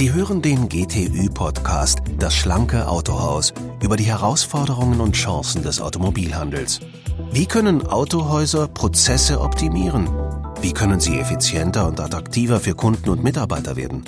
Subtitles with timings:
[0.00, 3.52] Sie hören den GTÜ-Podcast Das schlanke Autohaus
[3.82, 6.80] über die Herausforderungen und Chancen des Automobilhandels.
[7.32, 10.08] Wie können Autohäuser Prozesse optimieren?
[10.62, 14.04] Wie können sie effizienter und attraktiver für Kunden und Mitarbeiter werden?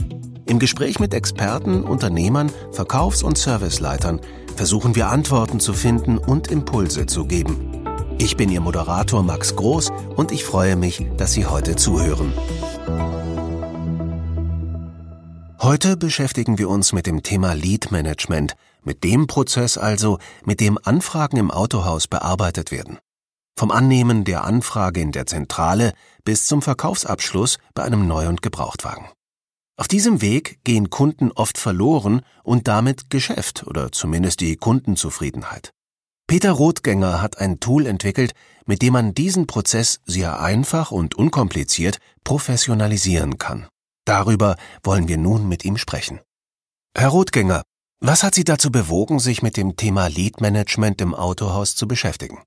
[0.47, 4.21] Im Gespräch mit Experten, Unternehmern, Verkaufs- und Serviceleitern
[4.57, 7.82] versuchen wir Antworten zu finden und Impulse zu geben.
[8.25, 12.33] Ich bin Ihr Moderator Max Groß und ich freue mich, dass Sie heute zuhören.
[15.61, 18.55] Heute beschäftigen wir uns mit dem Thema Lead Management,
[18.85, 23.01] mit dem Prozess also, mit dem Anfragen im Autohaus bearbeitet werden.
[23.59, 25.93] Vom Annehmen der Anfrage in der Zentrale
[26.25, 29.07] bis zum Verkaufsabschluss bei einem Neu- und Gebrauchtwagen.
[29.77, 35.73] Auf diesem Weg gehen Kunden oft verloren und damit Geschäft oder zumindest die Kundenzufriedenheit.
[36.27, 38.33] Peter Rothgänger hat ein Tool entwickelt,
[38.67, 43.67] mit dem man diesen Prozess sehr einfach und unkompliziert professionalisieren kann.
[44.05, 46.21] Darüber wollen wir nun mit ihm sprechen.
[46.97, 47.63] Herr Rothgänger,
[48.01, 52.43] was hat Sie dazu bewogen, sich mit dem Thema Lead Management im Autohaus zu beschäftigen?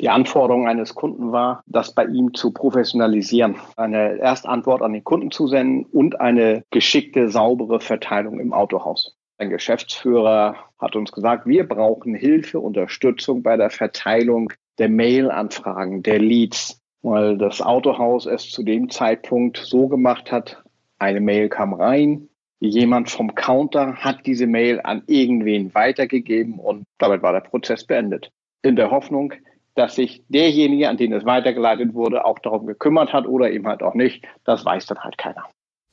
[0.00, 5.30] Die Anforderung eines Kunden war, das bei ihm zu professionalisieren, eine Erstantwort an den Kunden
[5.30, 9.14] zu senden und eine geschickte, saubere Verteilung im Autohaus.
[9.36, 16.20] Ein Geschäftsführer hat uns gesagt, wir brauchen Hilfe, Unterstützung bei der Verteilung der Mail-Anfragen, der
[16.20, 20.62] Leads, weil das Autohaus es zu dem Zeitpunkt so gemacht hat,
[20.98, 22.28] eine Mail kam rein,
[22.60, 28.30] jemand vom Counter hat diese Mail an irgendwen weitergegeben und damit war der Prozess beendet.
[28.62, 29.34] In der Hoffnung,
[29.74, 33.82] dass sich derjenige, an den es weitergeleitet wurde, auch darum gekümmert hat oder eben halt
[33.82, 35.44] auch nicht, das weiß dann halt keiner.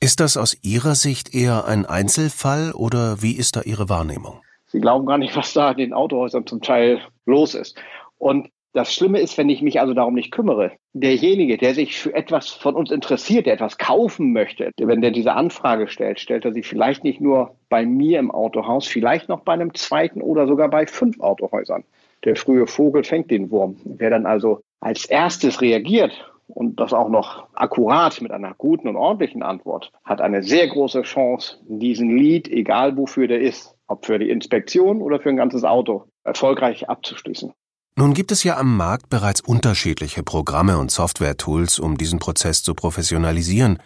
[0.03, 4.41] Ist das aus Ihrer Sicht eher ein Einzelfall oder wie ist da Ihre Wahrnehmung?
[4.66, 7.80] Sie glauben gar nicht, was da in den Autohäusern zum Teil los ist.
[8.17, 10.72] Und das Schlimme ist, wenn ich mich also darum nicht kümmere.
[10.94, 15.33] Derjenige, der sich für etwas von uns interessiert, der etwas kaufen möchte, wenn der diese
[15.33, 19.53] Anfrage stellt, stellt er sie vielleicht nicht nur bei mir im Autohaus, vielleicht noch bei
[19.53, 21.84] einem zweiten oder sogar bei fünf Autohäusern.
[22.25, 23.75] Der frühe Vogel fängt den Wurm.
[23.84, 26.31] Wer dann also als erstes reagiert
[26.61, 31.01] und das auch noch akkurat mit einer guten und ordentlichen Antwort, hat eine sehr große
[31.01, 35.63] Chance, diesen Lead, egal wofür der ist, ob für die Inspektion oder für ein ganzes
[35.63, 37.51] Auto, erfolgreich abzuschließen.
[37.95, 42.75] Nun gibt es ja am Markt bereits unterschiedliche Programme und Software-Tools, um diesen Prozess zu
[42.75, 43.79] professionalisieren.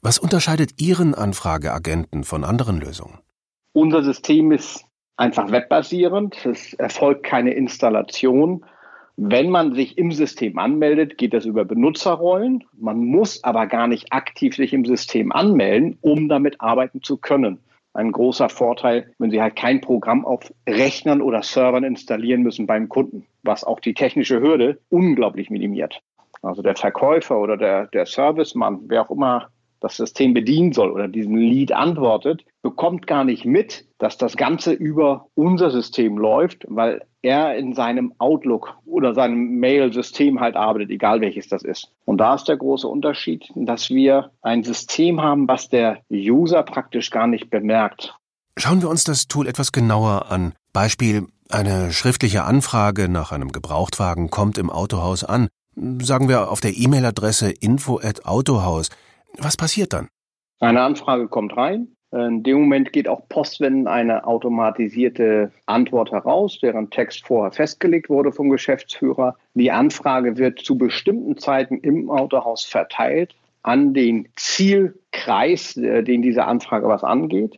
[0.00, 3.18] Was unterscheidet Ihren Anfrageagenten von anderen Lösungen?
[3.74, 4.86] Unser System ist
[5.18, 6.46] einfach webbasierend.
[6.46, 8.64] Es erfolgt keine Installation.
[9.16, 12.64] Wenn man sich im System anmeldet, geht das über Benutzerrollen.
[12.76, 17.60] Man muss aber gar nicht aktiv sich im System anmelden, um damit arbeiten zu können
[17.94, 22.88] ein großer Vorteil, wenn Sie halt kein Programm auf Rechnern oder Servern installieren müssen beim
[22.88, 26.00] Kunden, was auch die technische Hürde unglaublich minimiert.
[26.42, 29.48] Also der Verkäufer oder der, der Servicemann, wer auch immer
[29.80, 34.72] das System bedienen soll oder diesem Lead antwortet, bekommt gar nicht mit, dass das Ganze
[34.72, 41.20] über unser System läuft, weil er in seinem Outlook oder seinem Mail-System halt arbeitet, egal
[41.20, 41.90] welches das ist.
[42.04, 47.10] Und da ist der große Unterschied, dass wir ein System haben, was der User praktisch
[47.10, 48.14] gar nicht bemerkt.
[48.56, 50.52] Schauen wir uns das Tool etwas genauer an.
[50.72, 55.48] Beispiel, eine schriftliche Anfrage nach einem Gebrauchtwagen kommt im Autohaus an.
[56.00, 58.90] Sagen wir auf der E-Mail-Adresse info at Autohaus.
[59.38, 60.08] Was passiert dann?
[60.60, 61.93] Eine Anfrage kommt rein.
[62.14, 68.30] In dem Moment geht auch Postwenden eine automatisierte Antwort heraus, deren Text vorher festgelegt wurde
[68.30, 69.36] vom Geschäftsführer.
[69.54, 76.44] Die Anfrage wird zu bestimmten Zeiten im Autohaus verteilt an den Zielkreis, äh, den diese
[76.44, 77.56] Anfrage was angeht.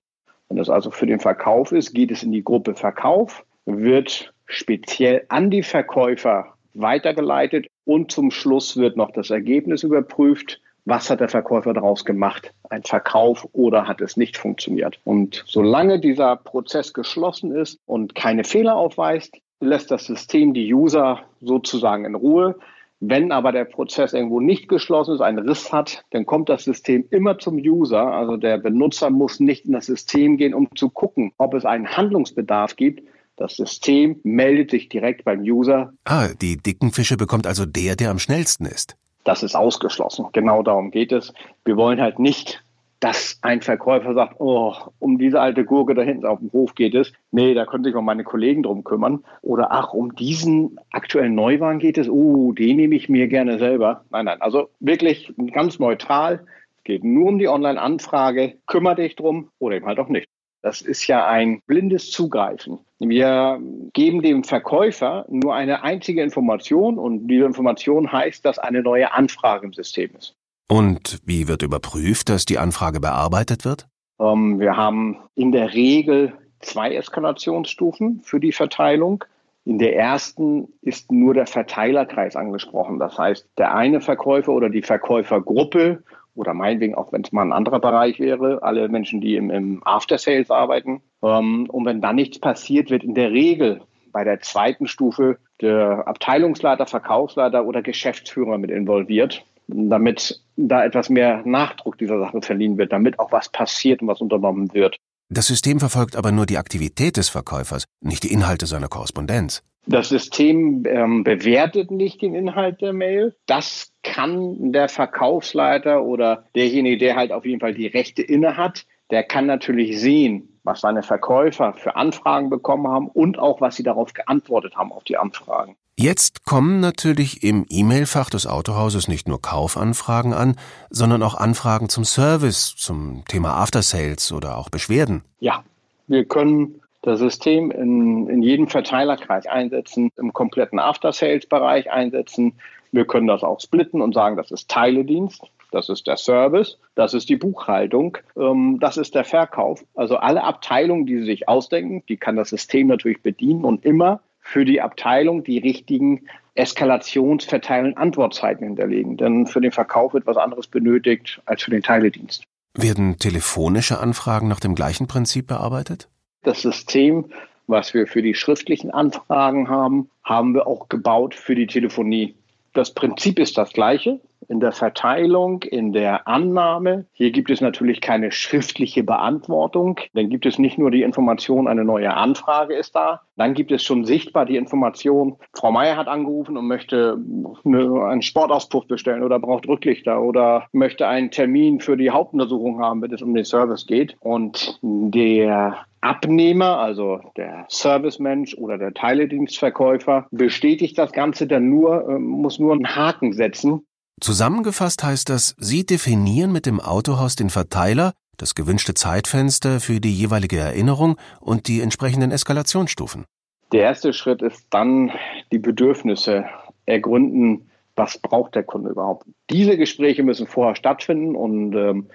[0.49, 5.27] Wenn es also für den Verkauf ist, geht es in die Gruppe Verkauf, wird speziell
[5.28, 11.29] an die Verkäufer weitergeleitet und zum Schluss wird noch das Ergebnis überprüft was hat der
[11.29, 12.55] Verkäufer daraus gemacht?
[12.71, 15.01] Ein Verkauf oder hat es nicht funktioniert?
[15.05, 21.21] Und solange dieser Prozess geschlossen ist und keine Fehler aufweist, lässt das System die User
[21.41, 22.57] sozusagen in Ruhe.
[23.01, 27.05] Wenn aber der Prozess irgendwo nicht geschlossen ist, einen Riss hat, dann kommt das System
[27.10, 28.13] immer zum User.
[28.13, 31.97] Also der Benutzer muss nicht in das System gehen, um zu gucken, ob es einen
[31.97, 33.03] Handlungsbedarf gibt.
[33.34, 35.93] Das System meldet sich direkt beim User.
[36.05, 38.97] Ah, die dicken Fische bekommt also der, der am schnellsten ist.
[39.27, 40.27] Das ist ausgeschlossen.
[40.33, 41.34] Genau darum geht es.
[41.65, 42.63] Wir wollen halt nicht,
[43.01, 46.95] dass ein Verkäufer sagt, oh, um diese alte Gurke da hinten auf dem Hof geht
[46.95, 47.13] es.
[47.33, 49.25] Nee, da können sich mal meine Kollegen drum kümmern.
[49.43, 52.09] Oder ach, um diesen aktuellen Neuwagen geht es.
[52.09, 54.05] Oh, den nehme ich mir gerne selber.
[54.11, 54.41] Nein, nein.
[54.41, 56.47] Also wirklich ganz neutral.
[56.79, 58.55] Es geht nur um die Online-Anfrage.
[58.69, 60.29] Kümmer dich drum oder eben halt auch nicht.
[60.63, 62.79] Das ist ja ein blindes Zugreifen.
[62.99, 63.61] Wir
[63.93, 69.67] geben dem Verkäufer nur eine einzige Information und diese Information heißt, dass eine neue Anfrage
[69.67, 70.35] im System ist.
[70.69, 73.87] Und wie wird überprüft, dass die Anfrage bearbeitet wird?
[74.19, 79.25] Ähm, wir haben in der Regel zwei Eskalationsstufen für die Verteilung.
[79.65, 82.99] In der ersten ist nur der Verteilerkreis angesprochen.
[82.99, 86.03] Das heißt, der eine Verkäufer oder die Verkäufergruppe
[86.36, 89.83] oder meinetwegen auch, wenn es mal ein anderer Bereich wäre, alle Menschen, die im, im
[89.84, 91.03] After Sales arbeiten.
[91.22, 93.80] Ähm, und wenn dann nichts passiert, wird in der Regel
[94.12, 101.42] bei der zweiten Stufe der Abteilungsleiter, Verkaufsleiter oder Geschäftsführer mit involviert, damit da etwas mehr
[101.44, 104.98] Nachdruck dieser Sache verliehen wird, damit auch was passiert und was unternommen wird.
[105.28, 109.63] Das System verfolgt aber nur die Aktivität des Verkäufers, nicht die Inhalte seiner Korrespondenz.
[109.89, 113.37] Das System ähm, bewertet nicht den Inhalt der Mail.
[113.47, 118.84] Das kann der Verkaufsleiter oder derjenige, der halt auf jeden Fall die Rechte inne hat,
[119.11, 123.83] der kann natürlich sehen, was seine Verkäufer für Anfragen bekommen haben und auch, was sie
[123.83, 125.77] darauf geantwortet haben, auf die Anfragen.
[125.98, 130.57] Jetzt kommen natürlich im E-Mail-Fach des Autohauses nicht nur Kaufanfragen an,
[130.91, 135.22] sondern auch Anfragen zum Service, zum Thema After Sales oder auch Beschwerden.
[135.41, 135.65] Ja,
[136.07, 142.54] wir können das System in, in jedem Verteilerkreis einsetzen, im kompletten After Sales Bereich einsetzen.
[142.92, 147.15] Wir können das auch splitten und sagen, das ist Teiledienst das ist der Service, das
[147.15, 149.84] ist die Buchhaltung, ähm, das ist der Verkauf.
[149.95, 154.21] Also alle Abteilungen, die Sie sich ausdenken, die kann das System natürlich bedienen und immer
[154.41, 159.16] für die Abteilung die richtigen Eskalationsverteilen Antwortzeiten hinterlegen.
[159.16, 162.45] Denn für den Verkauf wird was anderes benötigt als für den Teiledienst.
[162.74, 166.09] Werden telefonische Anfragen nach dem gleichen Prinzip bearbeitet?
[166.42, 167.27] Das System,
[167.66, 172.34] was wir für die schriftlichen Anfragen haben, haben wir auch gebaut für die Telefonie.
[172.72, 177.07] Das Prinzip ist das gleiche in der Verteilung, in der Annahme.
[177.13, 180.01] Hier gibt es natürlich keine schriftliche Beantwortung.
[180.15, 183.22] Dann gibt es nicht nur die Information, eine neue Anfrage ist da.
[183.37, 187.19] Dann gibt es schon sichtbar die Information, Frau Meier hat angerufen und möchte
[187.65, 193.03] eine, einen Sportauspuff bestellen oder braucht Rücklichter oder möchte einen Termin für die Hauptuntersuchung haben,
[193.03, 194.16] wenn es um den Service geht.
[194.21, 202.19] Und der Abnehmer, also der Servicemensch oder der Teiledienstverkäufer, bestätigt das Ganze dann nur, äh,
[202.19, 203.87] muss nur einen Haken setzen
[204.21, 210.13] Zusammengefasst heißt das, Sie definieren mit dem Autohaus den Verteiler, das gewünschte Zeitfenster für die
[210.13, 213.27] jeweilige Erinnerung und die entsprechenden Eskalationsstufen.
[213.72, 215.10] Der erste Schritt ist dann
[215.53, 216.47] die Bedürfnisse
[216.86, 219.27] ergründen, was braucht der Kunde überhaupt.
[219.51, 222.09] Diese Gespräche müssen vorher stattfinden und ähm,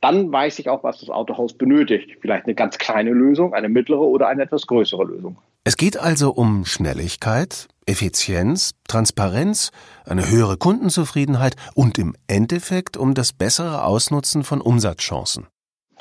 [0.00, 2.18] dann weiß ich auch, was das Autohaus benötigt.
[2.20, 5.38] Vielleicht eine ganz kleine Lösung, eine mittlere oder eine etwas größere Lösung.
[5.66, 9.72] Es geht also um Schnelligkeit, Effizienz, Transparenz,
[10.04, 15.46] eine höhere Kundenzufriedenheit und im Endeffekt um das bessere Ausnutzen von Umsatzchancen.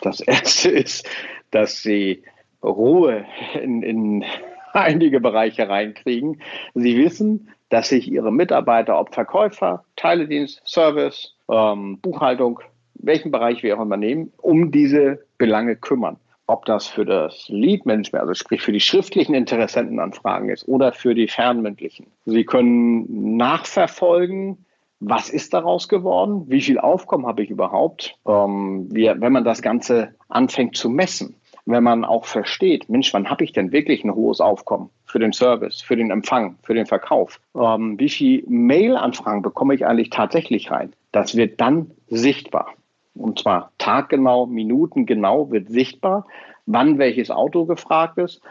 [0.01, 1.10] Das erste ist,
[1.51, 2.24] dass sie
[2.62, 4.25] Ruhe in, in
[4.74, 6.42] einige Bereiche reinkriegen.
[6.74, 12.59] Sie wissen, dass sich ihre Mitarbeiter, ob Verkäufer, Teiledienst, Service, ähm, Buchhaltung,
[12.95, 16.18] welchen Bereich wir auch immer nehmen, um diese Belange kümmern
[16.48, 21.28] ob das für das Lead-Management, also sprich für die schriftlichen Interessentenanfragen ist oder für die
[21.28, 22.07] fernmündlichen.
[22.25, 24.66] Sie können nachverfolgen,
[25.00, 29.62] was ist daraus geworden, wie viel Aufkommen habe ich überhaupt, ähm, wie, wenn man das
[29.62, 31.36] Ganze anfängt zu messen.
[31.66, 35.31] Wenn man auch versteht, Mensch, wann habe ich denn wirklich ein hohes Aufkommen für den
[35.31, 37.40] Service, für den Empfang, für den Verkauf?
[37.56, 40.94] Ähm, wie viel Mail-Anfragen bekomme ich eigentlich tatsächlich rein?
[41.14, 42.73] Das wird dann sichtbar
[43.15, 46.25] und zwar taggenau, minutengenau wird sichtbar,
[46.65, 48.41] wann welches Auto gefragt ist,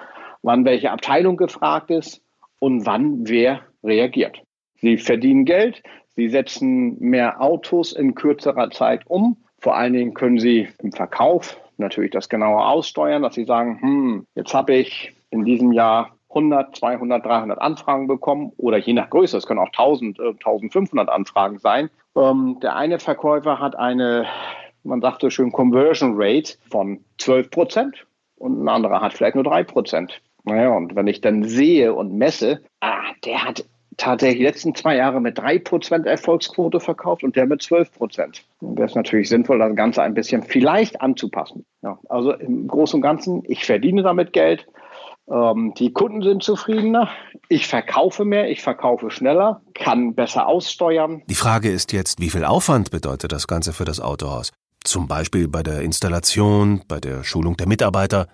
[0.43, 2.23] wann welche Abteilung gefragt ist
[2.59, 4.43] und wann wer reagiert.
[4.77, 5.83] Sie verdienen Geld,
[6.15, 9.37] sie setzen mehr Autos in kürzerer Zeit um.
[9.59, 14.27] Vor allen Dingen können sie im Verkauf natürlich das genauer aussteuern, dass sie sagen, hm,
[14.35, 19.37] jetzt habe ich in diesem Jahr 100, 200, 300 Anfragen bekommen oder je nach Größe,
[19.37, 21.91] es können auch 1000, 1500 äh, Anfragen sein.
[22.17, 24.27] Ähm, der eine Verkäufer hat eine,
[24.85, 29.45] man sagt so schön, Conversion Rate von 12 Prozent und ein anderer hat vielleicht nur
[29.45, 30.21] 3 Prozent.
[30.45, 33.65] Naja, und wenn ich dann sehe und messe, ah, der hat
[33.97, 38.43] tatsächlich die letzten zwei Jahre mit 3% Erfolgsquote verkauft und der mit 12%.
[38.61, 41.65] Und wäre es natürlich sinnvoll, das Ganze ein bisschen vielleicht anzupassen.
[41.83, 44.67] Ja, also im Großen und Ganzen, ich verdiene damit Geld,
[45.33, 47.09] ähm, die Kunden sind zufriedener.
[47.49, 51.23] Ich verkaufe mehr, ich verkaufe schneller, kann besser aussteuern.
[51.29, 54.53] Die Frage ist jetzt, wie viel Aufwand bedeutet das Ganze für das Autohaus?
[54.85, 58.29] Zum Beispiel bei der Installation, bei der Schulung der Mitarbeiter.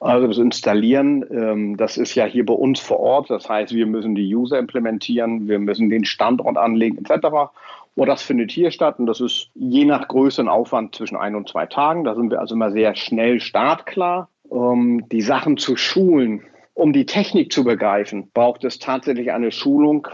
[0.00, 3.30] Also das Installieren, ähm, das ist ja hier bei uns vor Ort.
[3.30, 7.52] Das heißt, wir müssen die User implementieren, wir müssen den Standort anlegen etc.
[7.94, 11.36] Und das findet hier statt und das ist je nach Größe ein Aufwand zwischen ein
[11.36, 12.02] und zwei Tagen.
[12.02, 16.42] Da sind wir also immer sehr schnell startklar um die Sachen zu schulen,
[16.74, 20.06] um die Technik zu begreifen, braucht es tatsächlich eine Schulung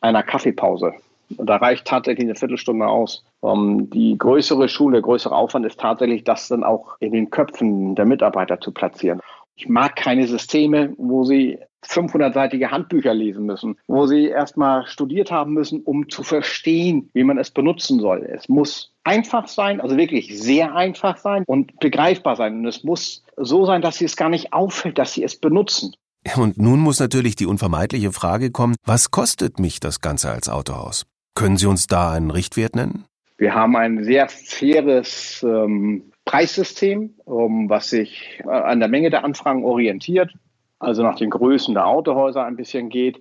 [0.00, 0.94] einer Kaffeepause.
[1.28, 3.24] Da reicht tatsächlich eine Viertelstunde aus.
[3.38, 7.94] Um, die größere Schule, der größere Aufwand ist tatsächlich, das dann auch in den Köpfen
[7.94, 9.20] der Mitarbeiter zu platzieren.
[9.54, 15.52] Ich mag keine Systeme, wo sie 500-seitige Handbücher lesen müssen, wo sie erstmal studiert haben
[15.52, 18.22] müssen, um zu verstehen, wie man es benutzen soll.
[18.22, 22.58] Es muss einfach sein, also wirklich sehr einfach sein und begreifbar sein.
[22.58, 25.94] Und es muss so sein, dass sie es gar nicht auffällt, dass sie es benutzen.
[26.36, 31.06] Und nun muss natürlich die unvermeidliche Frage kommen, was kostet mich das Ganze als Autohaus?
[31.34, 33.06] Können Sie uns da einen Richtwert nennen?
[33.38, 39.24] Wir haben ein sehr faires ähm, Preissystem, um, was sich äh, an der Menge der
[39.24, 40.30] Anfragen orientiert
[40.80, 43.20] also nach den Größen der Autohäuser ein bisschen geht.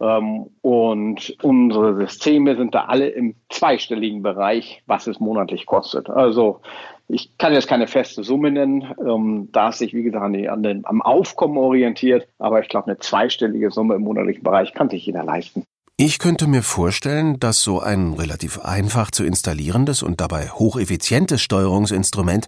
[0.00, 6.08] Ähm, und unsere Systeme sind da alle im zweistelligen Bereich, was es monatlich kostet.
[6.08, 6.60] Also
[7.08, 10.86] ich kann jetzt keine feste Summe nennen, ähm, da es sich, wie gesagt, an den,
[10.86, 12.28] am Aufkommen orientiert.
[12.38, 15.64] Aber ich glaube, eine zweistellige Summe im monatlichen Bereich kann sich jeder leisten.
[15.96, 22.46] Ich könnte mir vorstellen, dass so ein relativ einfach zu installierendes und dabei hocheffizientes Steuerungsinstrument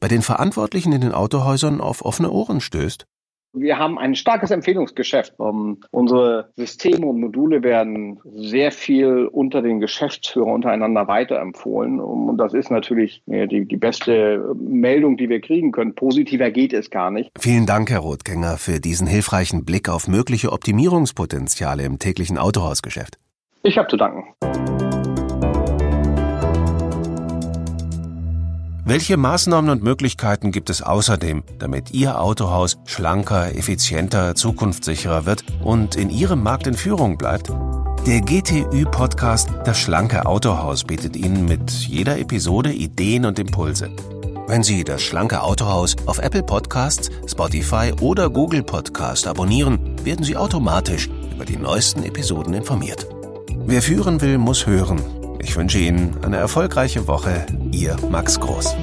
[0.00, 3.06] bei den Verantwortlichen in den Autohäusern auf offene Ohren stößt.
[3.52, 5.34] Wir haben ein starkes Empfehlungsgeschäft.
[5.38, 12.00] Um, unsere Systeme und Module werden sehr viel unter den Geschäftsführern untereinander weiterempfohlen.
[12.00, 15.94] Und das ist natürlich die, die beste Meldung, die wir kriegen können.
[15.94, 17.30] Positiver geht es gar nicht.
[17.38, 23.18] Vielen Dank, Herr Rotgänger, für diesen hilfreichen Blick auf mögliche Optimierungspotenziale im täglichen Autohausgeschäft.
[23.62, 24.89] Ich habe zu danken.
[28.90, 35.94] Welche Maßnahmen und Möglichkeiten gibt es außerdem, damit Ihr Autohaus schlanker, effizienter, zukunftssicherer wird und
[35.94, 37.52] in Ihrem Markt in Führung bleibt?
[38.04, 43.90] Der GTÜ-Podcast Das schlanke Autohaus bietet Ihnen mit jeder Episode Ideen und Impulse.
[44.48, 50.36] Wenn Sie das schlanke Autohaus auf Apple Podcasts, Spotify oder Google Podcast abonnieren, werden Sie
[50.36, 53.06] automatisch über die neuesten Episoden informiert.
[53.66, 55.00] Wer führen will, muss hören.
[55.42, 57.46] Ich wünsche Ihnen eine erfolgreiche Woche.
[57.72, 58.76] Ihr Max Groß.